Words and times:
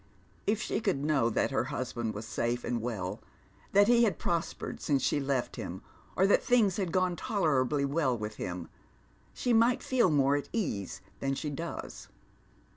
If 0.47 0.59
she 0.63 0.81
could 0.81 1.03
know 1.05 1.29
that 1.29 1.51
her 1.51 1.65
husband 1.65 2.15
was 2.15 2.25
safe 2.25 2.63
and 2.63 2.81
well, 2.81 3.21
that 3.71 3.87
he 3.87 4.01
had 4.03 4.17
prospered 4.17 4.81
since 4.81 5.03
she 5.03 5.19
left 5.19 5.57
him, 5.57 5.83
or 6.15 6.25
that 6.25 6.41
things 6.43 6.77
had 6.77 6.91
gono 6.91 7.13
tolerably 7.15 7.85
well 7.85 8.17
with 8.17 8.37
him, 8.37 8.67
she 9.31 9.53
might 9.53 9.83
feel 9.83 10.09
more 10.09 10.35
at 10.35 10.49
ease 10.53 11.01
than 11.19 11.35
she 11.35 11.51
does. 11.51 12.07